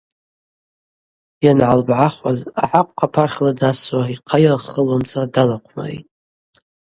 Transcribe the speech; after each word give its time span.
Йангӏалбгӏахуаз 1.43 2.39
ахӏахъв 2.63 2.87
хъапахьла 2.97 3.51
дасуа 3.59 4.11
йхъайырххылуамца 4.13 5.21
далахъвмаритӏ. 5.33 6.07